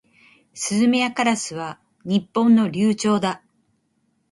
[0.55, 3.43] スズメやカラスは日本では留鳥だ。